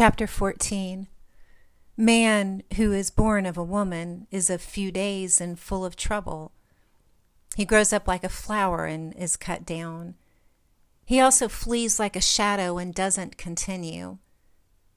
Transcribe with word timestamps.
Chapter 0.00 0.26
14 0.26 1.08
Man 1.94 2.62
who 2.76 2.90
is 2.90 3.10
born 3.10 3.44
of 3.44 3.58
a 3.58 3.62
woman 3.62 4.26
is 4.30 4.48
of 4.48 4.62
few 4.62 4.90
days 4.90 5.42
and 5.42 5.58
full 5.58 5.84
of 5.84 5.94
trouble. 5.94 6.52
He 7.54 7.66
grows 7.66 7.92
up 7.92 8.08
like 8.08 8.24
a 8.24 8.30
flower 8.30 8.86
and 8.86 9.14
is 9.14 9.36
cut 9.36 9.66
down. 9.66 10.14
He 11.04 11.20
also 11.20 11.48
flees 11.48 12.00
like 12.00 12.16
a 12.16 12.22
shadow 12.22 12.78
and 12.78 12.94
doesn't 12.94 13.36
continue. 13.36 14.16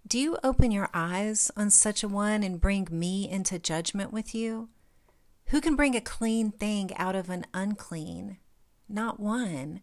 Do 0.08 0.18
you 0.18 0.38
open 0.42 0.72
your 0.72 0.88
eyes 0.94 1.52
on 1.58 1.70
such 1.70 2.02
a 2.02 2.08
one 2.08 2.42
and 2.42 2.62
bring 2.62 2.88
me 2.90 3.30
into 3.30 3.60
judgment 3.60 4.14
with 4.14 4.34
you? 4.34 4.70
Who 5.48 5.60
can 5.60 5.76
bring 5.76 5.98
a 5.98 6.00
clean 6.00 6.50
thing 6.50 6.96
out 6.96 7.14
of 7.18 7.30
an 7.30 7.46
unclean? 7.54 8.38
Not 8.88 9.20
one. 9.20 9.82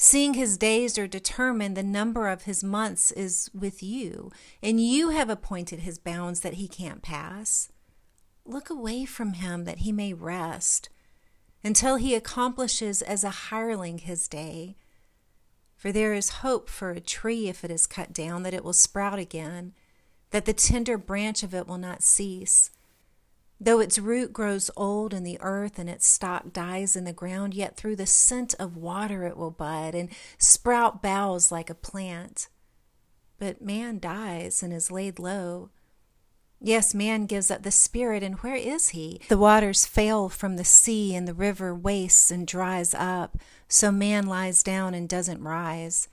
Seeing 0.00 0.34
his 0.34 0.56
days 0.56 0.96
are 0.96 1.08
determined, 1.08 1.76
the 1.76 1.82
number 1.82 2.28
of 2.28 2.42
his 2.42 2.62
months 2.62 3.10
is 3.10 3.50
with 3.52 3.82
you, 3.82 4.30
and 4.62 4.80
you 4.80 5.08
have 5.08 5.28
appointed 5.28 5.80
his 5.80 5.98
bounds 5.98 6.40
that 6.40 6.54
he 6.54 6.68
can't 6.68 7.02
pass. 7.02 7.72
Look 8.44 8.70
away 8.70 9.04
from 9.06 9.32
him 9.32 9.64
that 9.64 9.78
he 9.78 9.90
may 9.90 10.12
rest, 10.14 10.88
until 11.64 11.96
he 11.96 12.14
accomplishes 12.14 13.02
as 13.02 13.24
a 13.24 13.50
hireling 13.50 13.98
his 13.98 14.28
day. 14.28 14.76
For 15.74 15.90
there 15.90 16.14
is 16.14 16.28
hope 16.46 16.68
for 16.68 16.90
a 16.92 17.00
tree 17.00 17.48
if 17.48 17.64
it 17.64 17.70
is 17.72 17.88
cut 17.88 18.12
down, 18.12 18.44
that 18.44 18.54
it 18.54 18.62
will 18.62 18.72
sprout 18.72 19.18
again, 19.18 19.74
that 20.30 20.44
the 20.44 20.52
tender 20.52 20.96
branch 20.96 21.42
of 21.42 21.52
it 21.52 21.66
will 21.66 21.76
not 21.76 22.04
cease. 22.04 22.70
Though 23.60 23.80
its 23.80 23.98
root 23.98 24.32
grows 24.32 24.70
old 24.76 25.12
in 25.12 25.24
the 25.24 25.38
earth 25.40 25.78
and 25.78 25.90
its 25.90 26.06
stock 26.06 26.52
dies 26.52 26.94
in 26.94 27.04
the 27.04 27.12
ground, 27.12 27.54
yet 27.54 27.76
through 27.76 27.96
the 27.96 28.06
scent 28.06 28.54
of 28.58 28.76
water 28.76 29.24
it 29.24 29.36
will 29.36 29.50
bud 29.50 29.94
and 29.94 30.10
sprout 30.38 31.02
boughs 31.02 31.50
like 31.50 31.68
a 31.68 31.74
plant. 31.74 32.48
But 33.38 33.60
man 33.60 33.98
dies 33.98 34.62
and 34.62 34.72
is 34.72 34.90
laid 34.90 35.18
low. 35.18 35.70
Yes, 36.60 36.92
man 36.92 37.26
gives 37.26 37.50
up 37.50 37.62
the 37.62 37.70
spirit, 37.70 38.22
and 38.22 38.36
where 38.36 38.56
is 38.56 38.90
he? 38.90 39.20
The 39.28 39.38
waters 39.38 39.86
fail 39.86 40.28
from 40.28 40.56
the 40.56 40.64
sea, 40.64 41.14
and 41.14 41.26
the 41.26 41.34
river 41.34 41.72
wastes 41.72 42.32
and 42.32 42.46
dries 42.46 42.94
up. 42.94 43.38
So 43.68 43.92
man 43.92 44.26
lies 44.26 44.64
down 44.64 44.92
and 44.92 45.08
doesn't 45.08 45.42
rise. 45.42 46.08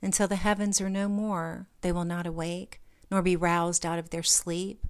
Until 0.00 0.28
the 0.28 0.36
heavens 0.36 0.80
are 0.80 0.88
no 0.88 1.08
more, 1.08 1.68
they 1.82 1.92
will 1.92 2.06
not 2.06 2.26
awake, 2.26 2.80
nor 3.10 3.20
be 3.20 3.36
roused 3.36 3.84
out 3.84 3.98
of 3.98 4.10
their 4.10 4.22
sleep. 4.22 4.86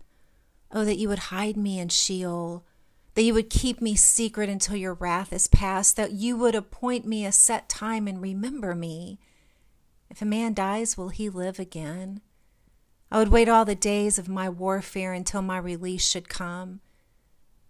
Oh, 0.73 0.85
that 0.85 0.99
you 0.99 1.09
would 1.09 1.19
hide 1.19 1.57
me 1.57 1.79
in 1.79 1.89
Sheol, 1.89 2.65
that 3.15 3.23
you 3.23 3.35
would 3.35 3.51
keep 3.51 3.83
me 3.83 3.95
secret 3.95 4.49
until 4.49 4.77
your 4.77 4.95
wrath 4.95 5.33
is 5.33 5.47
past, 5.47 5.97
that 5.97 6.13
you 6.13 6.37
would 6.37 6.55
appoint 6.55 7.07
me 7.07 7.27
a 7.27 7.33
set 7.33 7.69
time 7.69 8.09
and 8.09 8.23
remember 8.23 8.75
me. 8.75 9.19
If 10.09 10.23
a 10.23 10.27
man 10.27 10.55
dies, 10.55 10.97
will 10.97 11.11
he 11.11 11.29
live 11.29 11.59
again? 11.59 12.23
I 13.11 13.19
would 13.19 13.29
wait 13.29 13.49
all 13.49 13.67
the 13.67 13.75
days 13.75 14.19
of 14.19 14.29
my 14.29 14.49
warfare 14.49 15.13
until 15.13 15.43
my 15.43 15.59
release 15.59 16.09
should 16.09 16.31
come. 16.31 16.81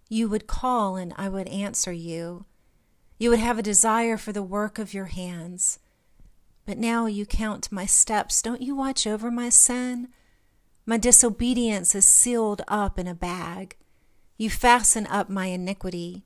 You 0.09 0.29
would 0.29 0.47
call, 0.47 0.95
and 0.95 1.13
I 1.17 1.29
would 1.29 1.49
answer 1.49 1.93
you. 1.93 2.45
You 3.19 3.31
would 3.31 3.41
have 3.41 3.59
a 3.59 3.63
desire 3.63 4.17
for 4.17 4.33
the 4.33 4.43
work 4.43 4.79
of 4.79 4.95
your 4.95 5.07
hands. 5.07 5.81
But 6.65 6.79
now 6.79 7.07
you 7.07 7.27
count 7.27 7.73
my 7.73 7.87
steps. 7.87 8.43
Don't 8.43 8.63
you 8.63 8.77
watch 8.77 9.07
over 9.07 9.31
my 9.31 9.49
sin? 9.49 10.09
My 10.85 10.97
disobedience 10.97 11.95
is 11.95 12.05
sealed 12.05 12.63
up 12.67 12.99
in 12.99 13.07
a 13.07 13.15
bag. 13.15 13.77
You 14.37 14.51
fasten 14.51 15.07
up 15.07 15.31
my 15.31 15.47
iniquity. 15.47 16.25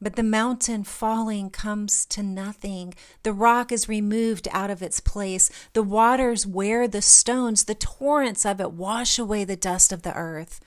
But 0.00 0.14
the 0.14 0.22
mountain 0.22 0.84
falling 0.84 1.50
comes 1.50 2.06
to 2.06 2.22
nothing. 2.22 2.94
The 3.24 3.32
rock 3.32 3.72
is 3.72 3.88
removed 3.88 4.46
out 4.52 4.70
of 4.70 4.80
its 4.80 5.00
place. 5.00 5.50
The 5.72 5.82
waters 5.82 6.46
wear 6.46 6.86
the 6.86 7.02
stones. 7.02 7.64
The 7.64 7.74
torrents 7.74 8.46
of 8.46 8.60
it 8.60 8.70
wash 8.70 9.18
away 9.18 9.42
the 9.42 9.56
dust 9.56 9.92
of 9.92 10.02
the 10.02 10.14
earth. 10.14 10.60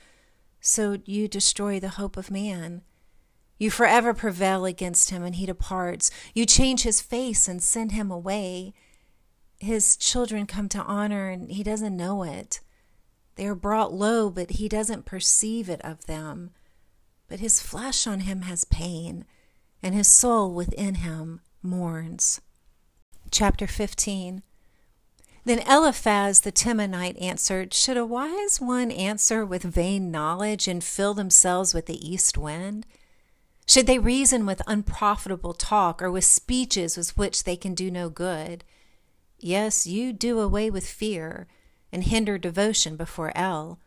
So 0.59 0.97
you 1.05 1.29
destroy 1.29 1.79
the 1.79 1.89
hope 1.89 2.17
of 2.17 2.29
man. 2.29 2.81
You 3.57 3.71
forever 3.71 4.13
prevail 4.13 4.65
against 4.65 5.11
him, 5.11 5.23
and 5.23 5.35
he 5.35 5.45
departs. 5.45 6.11
You 6.33 6.45
change 6.45 6.83
his 6.83 6.99
face 6.99 7.47
and 7.47 7.63
send 7.63 7.93
him 7.93 8.11
away. 8.11 8.73
His 9.59 9.95
children 9.95 10.45
come 10.45 10.67
to 10.69 10.83
honor, 10.83 11.29
and 11.29 11.49
he 11.49 11.63
doesn't 11.63 11.95
know 11.95 12.23
it. 12.23 12.59
They 13.41 13.47
are 13.47 13.55
brought 13.55 13.91
low, 13.91 14.29
but 14.29 14.51
he 14.51 14.69
doesn't 14.69 15.07
perceive 15.07 15.67
it 15.67 15.81
of 15.81 16.05
them. 16.05 16.51
But 17.27 17.39
his 17.39 17.59
flesh 17.59 18.05
on 18.05 18.19
him 18.19 18.43
has 18.43 18.65
pain, 18.65 19.25
and 19.81 19.95
his 19.95 20.07
soul 20.07 20.53
within 20.53 20.93
him 20.93 21.41
mourns. 21.63 22.39
Chapter 23.31 23.65
15 23.65 24.43
Then 25.43 25.57
Eliphaz 25.67 26.41
the 26.41 26.51
Temanite 26.51 27.19
answered, 27.19 27.73
Should 27.73 27.97
a 27.97 28.05
wise 28.05 28.61
one 28.61 28.91
answer 28.91 29.43
with 29.43 29.63
vain 29.63 30.11
knowledge 30.11 30.67
and 30.67 30.83
fill 30.83 31.15
themselves 31.15 31.73
with 31.73 31.87
the 31.87 32.07
east 32.07 32.37
wind? 32.37 32.85
Should 33.65 33.87
they 33.87 33.97
reason 33.97 34.45
with 34.45 34.61
unprofitable 34.67 35.55
talk 35.55 35.99
or 35.99 36.11
with 36.11 36.25
speeches 36.25 36.95
with 36.95 37.17
which 37.17 37.43
they 37.45 37.55
can 37.55 37.73
do 37.73 37.89
no 37.89 38.07
good? 38.07 38.63
Yes, 39.39 39.87
you 39.87 40.13
do 40.13 40.39
away 40.39 40.69
with 40.69 40.85
fear 40.85 41.47
and 41.91 42.03
hinder 42.03 42.37
devotion 42.37 42.95
before 42.95 43.31
El. 43.35 43.79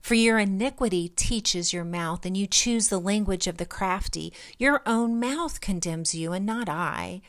For 0.00 0.14
your 0.14 0.38
iniquity 0.38 1.08
teaches 1.08 1.72
your 1.72 1.84
mouth, 1.84 2.24
and 2.24 2.36
you 2.36 2.46
choose 2.46 2.88
the 2.88 3.00
language 3.00 3.46
of 3.46 3.56
the 3.56 3.66
crafty. 3.66 4.32
Your 4.58 4.82
own 4.86 5.18
mouth 5.18 5.60
condemns 5.60 6.14
you, 6.14 6.32
and 6.32 6.46
not 6.46 6.68
I. 6.68 7.22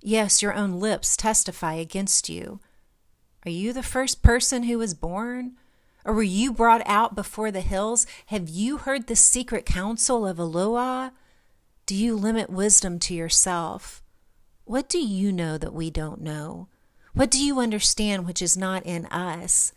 Yes, 0.00 0.42
your 0.42 0.54
own 0.54 0.78
lips 0.78 1.16
testify 1.16 1.74
against 1.74 2.28
you. 2.28 2.60
Are 3.44 3.50
you 3.50 3.72
the 3.72 3.82
first 3.82 4.22
person 4.22 4.64
who 4.64 4.78
was 4.78 4.94
born? 4.94 5.56
Or 6.04 6.14
were 6.14 6.22
you 6.22 6.52
brought 6.52 6.82
out 6.86 7.14
before 7.14 7.50
the 7.50 7.60
hills? 7.60 8.06
Have 8.26 8.48
you 8.48 8.78
heard 8.78 9.06
the 9.06 9.16
secret 9.16 9.66
counsel 9.66 10.26
of 10.26 10.38
Eloah? 10.38 11.12
Do 11.86 11.94
you 11.94 12.16
limit 12.16 12.50
wisdom 12.50 12.98
to 13.00 13.14
yourself? 13.14 14.02
What 14.64 14.88
do 14.88 14.98
you 14.98 15.32
know 15.32 15.58
that 15.58 15.74
we 15.74 15.90
don't 15.90 16.20
know? 16.20 16.68
What 17.14 17.30
do 17.30 17.44
you 17.44 17.60
understand 17.60 18.26
which 18.26 18.40
is 18.40 18.56
not 18.56 18.86
in 18.86 19.06
us? 19.06 19.72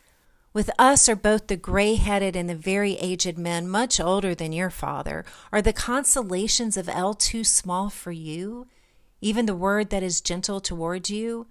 With 0.53 0.69
us 0.79 1.09
are 1.09 1.17
both 1.17 1.47
the 1.47 1.57
gray 1.57 1.95
headed 1.95 2.33
and 2.33 2.49
the 2.49 2.55
very 2.55 2.93
aged 2.93 3.37
men, 3.37 3.67
much 3.67 3.99
older 3.99 4.33
than 4.33 4.53
your 4.53 4.69
father. 4.69 5.25
Are 5.51 5.61
the 5.61 5.73
consolations 5.73 6.77
of 6.77 6.87
El 6.87 7.13
too 7.13 7.43
small 7.43 7.89
for 7.89 8.13
you? 8.13 8.67
Even 9.19 9.47
the 9.47 9.55
word 9.55 9.89
that 9.89 10.01
is 10.01 10.21
gentle 10.21 10.61
toward 10.61 11.09
you? 11.09 11.47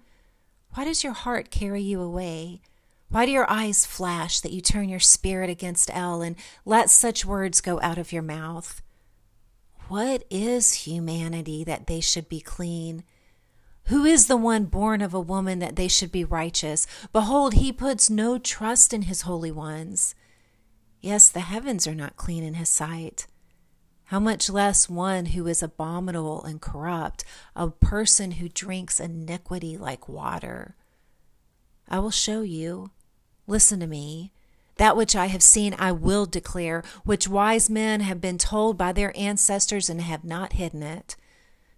Why 0.73 0.85
does 0.85 1.03
your 1.03 1.13
heart 1.13 1.51
carry 1.51 1.83
you 1.83 2.01
away? 2.01 2.61
Why 3.09 3.27
do 3.27 3.31
your 3.31 3.49
eyes 3.49 3.85
flash 3.85 4.39
that 4.39 4.51
you 4.51 4.61
turn 4.61 4.89
your 4.89 4.99
spirit 4.99 5.51
against 5.51 5.95
El 5.95 6.23
and 6.23 6.35
let 6.65 6.89
such 6.89 7.25
words 7.25 7.61
go 7.61 7.79
out 7.81 7.99
of 7.99 8.11
your 8.11 8.23
mouth? 8.23 8.81
What 9.87 10.23
is 10.31 10.85
humanity 10.85 11.63
that 11.63 11.85
they 11.85 11.99
should 11.99 12.27
be 12.27 12.41
clean? 12.41 13.03
Who 13.87 14.03
is 14.03 14.25
the 14.25 14.37
one 14.37 14.65
born 14.65 15.01
of 15.01 15.13
a 15.13 15.19
woman 15.19 15.59
that 15.59 15.75
they 15.75 15.87
should 15.87 16.11
be 16.11 16.23
righteous? 16.23 16.87
Behold, 17.13 17.53
he 17.53 17.71
puts 17.71 18.09
no 18.09 18.39
trust 18.39 18.93
in 18.93 19.03
his 19.03 19.21
holy 19.21 19.51
ones. 19.51 20.15
Yes, 21.01 21.29
the 21.29 21.41
heavens 21.41 21.85
are 21.85 21.93
not 21.93 22.15
clean 22.15 22.43
in 22.43 22.55
his 22.55 22.69
sight. 22.69 23.27
How 24.05 24.19
much 24.19 24.49
less 24.49 24.89
one 24.89 25.27
who 25.27 25.45
is 25.45 25.61
abominable 25.61 26.43
and 26.43 26.59
corrupt, 26.59 27.23
a 27.55 27.69
person 27.69 28.31
who 28.31 28.49
drinks 28.49 28.99
iniquity 28.99 29.77
like 29.77 30.09
water? 30.09 30.75
I 31.87 31.99
will 31.99 32.11
show 32.11 32.41
you. 32.41 32.89
Listen 33.45 33.79
to 33.81 33.87
me. 33.87 34.31
That 34.77 34.97
which 34.97 35.15
I 35.15 35.27
have 35.27 35.43
seen 35.43 35.75
I 35.77 35.91
will 35.91 36.25
declare, 36.25 36.83
which 37.03 37.27
wise 37.27 37.69
men 37.69 38.01
have 38.01 38.19
been 38.19 38.39
told 38.39 38.79
by 38.79 38.91
their 38.93 39.15
ancestors 39.15 39.91
and 39.91 40.01
have 40.01 40.23
not 40.23 40.53
hidden 40.53 40.81
it 40.81 41.15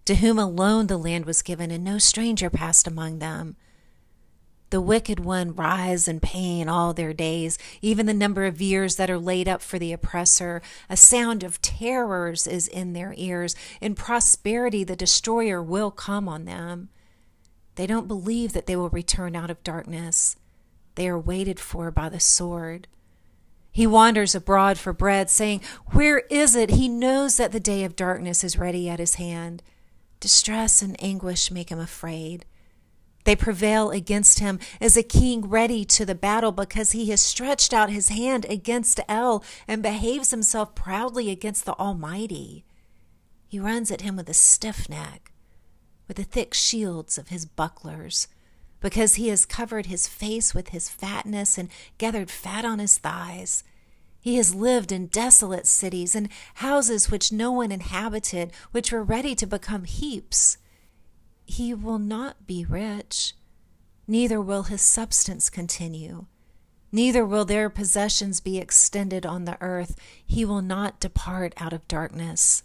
to 0.08 0.14
whom 0.14 0.38
alone 0.38 0.86
the 0.86 0.96
land 0.96 1.26
was 1.26 1.42
given, 1.42 1.70
and 1.70 1.84
no 1.84 1.98
stranger 1.98 2.48
passed 2.48 2.86
among 2.86 3.18
them. 3.18 3.54
The 4.70 4.80
wicked 4.80 5.20
one 5.20 5.54
rise 5.54 6.08
in 6.08 6.18
pain 6.18 6.66
all 6.66 6.94
their 6.94 7.12
days, 7.12 7.58
even 7.82 8.06
the 8.06 8.14
number 8.14 8.46
of 8.46 8.62
years 8.62 8.96
that 8.96 9.10
are 9.10 9.18
laid 9.18 9.48
up 9.48 9.60
for 9.60 9.78
the 9.78 9.92
oppressor. 9.92 10.62
A 10.88 10.96
sound 10.96 11.42
of 11.42 11.60
terrors 11.60 12.46
is 12.46 12.68
in 12.68 12.94
their 12.94 13.12
ears. 13.18 13.54
In 13.82 13.94
prosperity, 13.94 14.82
the 14.82 14.96
destroyer 14.96 15.62
will 15.62 15.90
come 15.90 16.26
on 16.26 16.46
them. 16.46 16.88
They 17.74 17.86
don't 17.86 18.08
believe 18.08 18.54
that 18.54 18.64
they 18.64 18.76
will 18.76 18.88
return 18.88 19.36
out 19.36 19.50
of 19.50 19.62
darkness. 19.62 20.36
They 20.94 21.06
are 21.06 21.18
waited 21.18 21.60
for 21.60 21.90
by 21.90 22.08
the 22.08 22.18
sword. 22.18 22.88
He 23.70 23.86
wanders 23.86 24.34
abroad 24.34 24.78
for 24.78 24.94
bread, 24.94 25.28
saying, 25.28 25.60
Where 25.88 26.20
is 26.30 26.56
it? 26.56 26.70
He 26.70 26.88
knows 26.88 27.36
that 27.36 27.52
the 27.52 27.60
day 27.60 27.84
of 27.84 27.94
darkness 27.94 28.42
is 28.42 28.56
ready 28.56 28.88
at 28.88 29.00
his 29.00 29.16
hand. 29.16 29.62
Distress 30.20 30.82
and 30.82 31.02
anguish 31.02 31.50
make 31.50 31.70
him 31.70 31.78
afraid. 31.78 32.44
They 33.24 33.36
prevail 33.36 33.90
against 33.90 34.38
him 34.38 34.58
as 34.80 34.96
a 34.96 35.02
king 35.02 35.48
ready 35.48 35.84
to 35.84 36.06
the 36.06 36.14
battle 36.14 36.52
because 36.52 36.92
he 36.92 37.10
has 37.10 37.20
stretched 37.20 37.74
out 37.74 37.90
his 37.90 38.08
hand 38.08 38.46
against 38.48 39.00
El 39.08 39.44
and 39.66 39.82
behaves 39.82 40.30
himself 40.30 40.74
proudly 40.74 41.30
against 41.30 41.64
the 41.66 41.74
Almighty. 41.74 42.64
He 43.46 43.60
runs 43.60 43.90
at 43.90 44.00
him 44.00 44.16
with 44.16 44.28
a 44.28 44.34
stiff 44.34 44.88
neck, 44.88 45.32
with 46.06 46.16
the 46.16 46.24
thick 46.24 46.54
shields 46.54 47.18
of 47.18 47.28
his 47.28 47.44
bucklers. 47.44 48.28
because 48.80 49.16
he 49.16 49.28
has 49.28 49.44
covered 49.44 49.86
his 49.86 50.06
face 50.06 50.54
with 50.54 50.68
his 50.68 50.88
fatness 50.88 51.58
and 51.58 51.68
gathered 51.98 52.30
fat 52.30 52.64
on 52.64 52.78
his 52.78 52.98
thighs. 52.98 53.64
He 54.20 54.36
has 54.36 54.54
lived 54.54 54.92
in 54.92 55.06
desolate 55.06 55.66
cities 55.66 56.14
and 56.14 56.28
houses 56.54 57.10
which 57.10 57.32
no 57.32 57.52
one 57.52 57.72
inhabited, 57.72 58.52
which 58.72 58.92
were 58.92 59.02
ready 59.02 59.34
to 59.36 59.46
become 59.46 59.84
heaps. 59.84 60.58
He 61.46 61.72
will 61.72 61.98
not 61.98 62.46
be 62.46 62.64
rich, 62.64 63.34
neither 64.06 64.40
will 64.40 64.64
his 64.64 64.82
substance 64.82 65.48
continue. 65.48 66.26
Neither 66.90 67.24
will 67.24 67.44
their 67.44 67.68
possessions 67.68 68.40
be 68.40 68.58
extended 68.58 69.26
on 69.26 69.44
the 69.44 69.58
earth. 69.60 69.96
He 70.24 70.44
will 70.44 70.62
not 70.62 71.00
depart 71.00 71.52
out 71.58 71.72
of 71.72 71.86
darkness. 71.86 72.62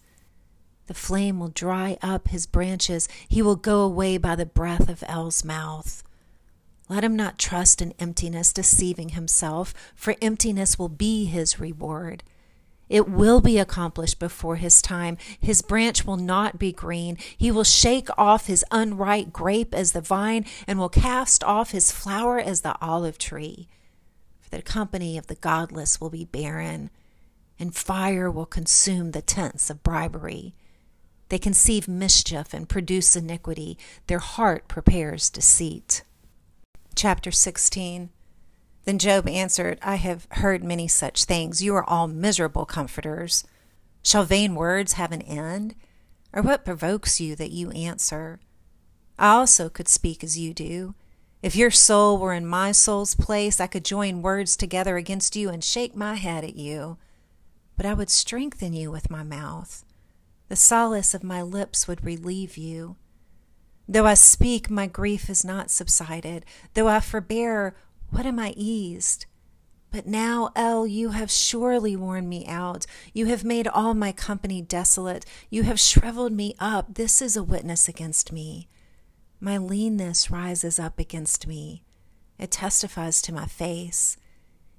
The 0.87 0.93
flame 0.93 1.39
will 1.39 1.49
dry 1.49 1.97
up 2.01 2.29
his 2.29 2.45
branches. 2.45 3.07
He 3.27 3.41
will 3.41 3.55
go 3.55 3.81
away 3.81 4.17
by 4.17 4.35
the 4.35 4.45
breath 4.45 4.89
of 4.89 5.03
El's 5.07 5.43
mouth. 5.43 6.03
Let 6.89 7.03
him 7.03 7.15
not 7.15 7.39
trust 7.39 7.81
in 7.81 7.93
emptiness, 7.99 8.51
deceiving 8.51 9.09
himself, 9.09 9.73
for 9.95 10.15
emptiness 10.21 10.77
will 10.77 10.89
be 10.89 11.25
his 11.25 11.59
reward. 11.59 12.23
It 12.89 13.09
will 13.09 13.41
be 13.41 13.57
accomplished 13.57 14.19
before 14.19 14.57
his 14.57 14.81
time. 14.81 15.17
His 15.39 15.61
branch 15.61 16.05
will 16.05 16.17
not 16.17 16.59
be 16.59 16.71
green. 16.71 17.17
He 17.37 17.49
will 17.49 17.63
shake 17.63 18.09
off 18.17 18.47
his 18.47 18.65
unripe 18.69 19.31
grape 19.31 19.73
as 19.73 19.93
the 19.93 20.01
vine, 20.01 20.45
and 20.67 20.77
will 20.77 20.89
cast 20.89 21.43
off 21.43 21.71
his 21.71 21.91
flower 21.91 22.37
as 22.37 22.61
the 22.61 22.75
olive 22.81 23.17
tree. 23.17 23.69
For 24.41 24.57
the 24.57 24.61
company 24.61 25.17
of 25.17 25.27
the 25.27 25.35
godless 25.35 26.01
will 26.01 26.09
be 26.09 26.25
barren, 26.25 26.89
and 27.57 27.73
fire 27.73 28.29
will 28.29 28.45
consume 28.45 29.11
the 29.11 29.21
tents 29.21 29.69
of 29.69 29.81
bribery. 29.83 30.53
They 31.29 31.39
conceive 31.39 31.87
mischief 31.87 32.53
and 32.53 32.69
produce 32.69 33.15
iniquity. 33.15 33.77
Their 34.07 34.19
heart 34.19 34.67
prepares 34.67 35.29
deceit. 35.29 36.03
Chapter 37.03 37.31
16 37.31 38.11
Then 38.85 38.97
Job 38.97 39.27
answered, 39.27 39.77
I 39.81 39.95
have 39.95 40.25
heard 40.31 40.63
many 40.63 40.87
such 40.87 41.25
things. 41.25 41.61
You 41.61 41.75
are 41.75 41.83
all 41.83 42.07
miserable 42.07 42.65
comforters. 42.65 43.43
Shall 44.03 44.23
vain 44.23 44.55
words 44.55 44.93
have 44.93 45.11
an 45.11 45.21
end? 45.23 45.75
Or 46.31 46.41
what 46.41 46.63
provokes 46.63 47.19
you 47.19 47.35
that 47.35 47.51
you 47.51 47.71
answer? 47.71 48.39
I 49.19 49.31
also 49.31 49.67
could 49.67 49.89
speak 49.89 50.23
as 50.23 50.39
you 50.39 50.53
do. 50.53 50.95
If 51.41 51.57
your 51.57 51.71
soul 51.71 52.17
were 52.17 52.33
in 52.33 52.45
my 52.47 52.71
soul's 52.71 53.15
place, 53.15 53.59
I 53.59 53.67
could 53.67 53.83
join 53.83 54.21
words 54.21 54.55
together 54.55 54.95
against 54.95 55.35
you 55.35 55.49
and 55.49 55.61
shake 55.61 55.97
my 55.97 56.15
head 56.15 56.45
at 56.45 56.55
you. 56.55 56.97
But 57.75 57.85
I 57.85 57.93
would 57.93 58.09
strengthen 58.09 58.71
you 58.71 58.89
with 58.89 59.11
my 59.11 59.23
mouth. 59.23 59.83
The 60.47 60.55
solace 60.55 61.13
of 61.13 61.21
my 61.21 61.41
lips 61.41 61.85
would 61.85 62.05
relieve 62.05 62.55
you. 62.55 62.95
Though 63.87 64.05
I 64.05 64.13
speak, 64.13 64.69
my 64.69 64.87
grief 64.87 65.29
is 65.29 65.43
not 65.43 65.69
subsided. 65.69 66.45
Though 66.73 66.87
I 66.87 66.99
forbear, 66.99 67.75
what 68.09 68.25
am 68.25 68.39
I 68.39 68.53
eased? 68.55 69.25
But 69.91 70.07
now, 70.07 70.51
El, 70.55 70.87
you 70.87 71.09
have 71.09 71.29
surely 71.29 71.95
worn 71.95 72.27
me 72.27 72.47
out. 72.47 72.87
You 73.13 73.27
have 73.27 73.43
made 73.43 73.67
all 73.67 73.93
my 73.93 74.11
company 74.11 74.61
desolate. 74.61 75.25
You 75.51 75.63
have 75.63 75.79
shriveled 75.79 76.31
me 76.31 76.55
up. 76.57 76.95
This 76.95 77.21
is 77.21 77.37
a 77.37 77.43
witness 77.43 77.87
against 77.87 78.31
me. 78.31 78.69
My 79.39 79.57
leanness 79.57 80.31
rises 80.31 80.79
up 80.79 80.97
against 80.97 81.45
me. 81.45 81.83
It 82.39 82.49
testifies 82.49 83.21
to 83.21 83.33
my 83.33 83.45
face. 83.45 84.17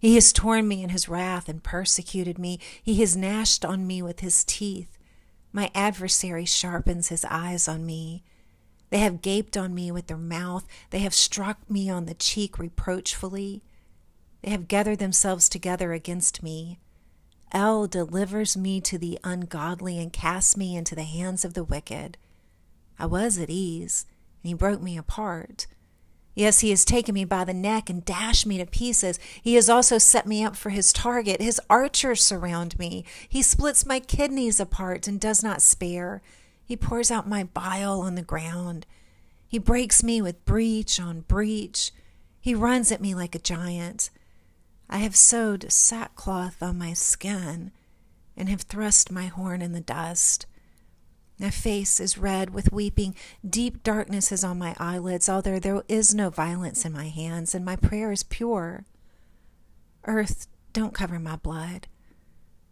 He 0.00 0.16
has 0.16 0.32
torn 0.32 0.66
me 0.66 0.82
in 0.82 0.90
his 0.90 1.08
wrath 1.08 1.48
and 1.48 1.62
persecuted 1.62 2.38
me. 2.38 2.58
He 2.82 3.00
has 3.00 3.16
gnashed 3.16 3.64
on 3.64 3.86
me 3.86 4.02
with 4.02 4.20
his 4.20 4.42
teeth. 4.44 4.98
My 5.52 5.70
adversary 5.74 6.44
sharpens 6.44 7.08
his 7.08 7.24
eyes 7.30 7.68
on 7.68 7.86
me. 7.86 8.24
They 8.94 9.00
have 9.00 9.22
gaped 9.22 9.56
on 9.56 9.74
me 9.74 9.90
with 9.90 10.06
their 10.06 10.16
mouth. 10.16 10.68
They 10.90 11.00
have 11.00 11.14
struck 11.14 11.68
me 11.68 11.90
on 11.90 12.06
the 12.06 12.14
cheek 12.14 12.60
reproachfully. 12.60 13.60
They 14.40 14.52
have 14.52 14.68
gathered 14.68 15.00
themselves 15.00 15.48
together 15.48 15.92
against 15.92 16.44
me. 16.44 16.78
El 17.50 17.88
delivers 17.88 18.56
me 18.56 18.80
to 18.82 18.96
the 18.96 19.18
ungodly 19.24 19.98
and 19.98 20.12
casts 20.12 20.56
me 20.56 20.76
into 20.76 20.94
the 20.94 21.02
hands 21.02 21.44
of 21.44 21.54
the 21.54 21.64
wicked. 21.64 22.18
I 22.96 23.06
was 23.06 23.36
at 23.36 23.50
ease, 23.50 24.06
and 24.44 24.50
he 24.50 24.54
broke 24.54 24.80
me 24.80 24.96
apart. 24.96 25.66
Yes, 26.36 26.60
he 26.60 26.70
has 26.70 26.84
taken 26.84 27.16
me 27.16 27.24
by 27.24 27.42
the 27.42 27.52
neck 27.52 27.90
and 27.90 28.04
dashed 28.04 28.46
me 28.46 28.58
to 28.58 28.66
pieces. 28.66 29.18
He 29.42 29.56
has 29.56 29.68
also 29.68 29.98
set 29.98 30.24
me 30.24 30.44
up 30.44 30.54
for 30.54 30.70
his 30.70 30.92
target. 30.92 31.42
His 31.42 31.60
archers 31.68 32.22
surround 32.22 32.78
me. 32.78 33.04
He 33.28 33.42
splits 33.42 33.84
my 33.84 33.98
kidneys 33.98 34.60
apart 34.60 35.08
and 35.08 35.18
does 35.18 35.42
not 35.42 35.62
spare. 35.62 36.22
He 36.64 36.76
pours 36.76 37.10
out 37.10 37.28
my 37.28 37.44
bile 37.44 38.00
on 38.00 38.14
the 38.14 38.22
ground. 38.22 38.86
He 39.46 39.58
breaks 39.58 40.02
me 40.02 40.22
with 40.22 40.44
breach 40.44 40.98
on 40.98 41.20
breach. 41.22 41.92
He 42.40 42.54
runs 42.54 42.90
at 42.90 43.00
me 43.00 43.14
like 43.14 43.34
a 43.34 43.38
giant. 43.40 44.10
I 44.88 44.98
have 44.98 45.16
sewed 45.16 45.70
sackcloth 45.70 46.62
on 46.62 46.78
my 46.78 46.92
skin 46.92 47.72
and 48.36 48.48
have 48.48 48.62
thrust 48.62 49.10
my 49.10 49.26
horn 49.26 49.62
in 49.62 49.72
the 49.72 49.80
dust. 49.80 50.46
My 51.38 51.50
face 51.50 51.98
is 52.00 52.16
red 52.16 52.50
with 52.50 52.72
weeping. 52.72 53.14
Deep 53.48 53.82
darkness 53.82 54.30
is 54.30 54.44
on 54.44 54.58
my 54.58 54.76
eyelids, 54.78 55.28
although 55.28 55.58
there 55.58 55.82
is 55.88 56.14
no 56.14 56.30
violence 56.30 56.84
in 56.84 56.92
my 56.92 57.08
hands, 57.08 57.54
and 57.54 57.64
my 57.64 57.76
prayer 57.76 58.12
is 58.12 58.22
pure. 58.22 58.84
Earth, 60.04 60.46
don't 60.72 60.94
cover 60.94 61.18
my 61.18 61.36
blood. 61.36 61.88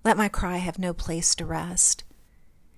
Let 0.04 0.16
my 0.16 0.28
cry 0.28 0.58
have 0.58 0.78
no 0.78 0.92
place 0.92 1.34
to 1.36 1.46
rest. 1.46 2.04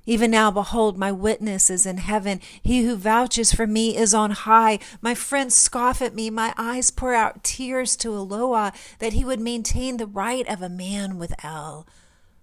Even 0.07 0.31
now, 0.31 0.51
behold, 0.51 0.99
my 0.99 1.11
witness 1.11 1.71
is 1.71 1.87
in 1.87 1.97
heaven. 1.97 2.41
He 2.63 2.83
who 2.83 2.97
vouches 2.97 3.55
for 3.55 3.67
me 3.67 3.97
is 3.97 4.13
on 4.13 4.33
high. 4.33 4.79
My 5.01 5.15
friends 5.15 5.55
scoff 5.55 6.03
at 6.03 6.15
me. 6.15 6.29
My 6.29 6.53
eyes 6.59 6.91
pour 6.91 7.15
out 7.15 7.43
tears 7.43 7.97
to 7.97 8.15
Eloah 8.15 8.73
that 8.99 9.15
he 9.15 9.25
would 9.25 9.41
maintain 9.41 9.97
the 9.97 10.07
right 10.07 10.47
of 10.47 10.61
a 10.61 10.69
man 10.69 11.19
with 11.19 11.33
El, 11.43 11.87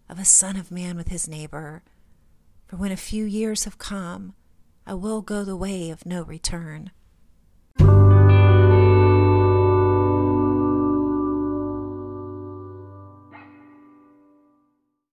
of 0.10 0.18
a 0.18 0.26
son 0.26 0.56
of 0.56 0.72
man 0.72 0.98
with 0.98 1.10
his 1.10 1.28
neighbor. 1.28 1.84
For 2.66 2.78
when 2.78 2.92
a 2.92 2.98
few 2.98 3.26
years 3.26 3.66
have 3.66 3.78
come, 3.78 4.34
I 4.88 4.96
will 4.96 5.22
go 5.22 5.44
the 5.44 5.56
way 5.56 5.92
of 5.92 6.06
no 6.06 6.24
return. 6.24 6.92